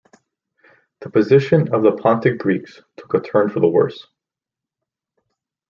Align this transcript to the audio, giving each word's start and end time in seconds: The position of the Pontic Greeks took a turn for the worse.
The 1.01 1.11
position 1.11 1.71
of 1.71 1.83
the 1.83 1.91
Pontic 1.91 2.39
Greeks 2.39 2.81
took 2.97 3.13
a 3.13 3.19
turn 3.19 3.49
for 3.49 3.59
the 3.59 3.67
worse. 3.67 4.07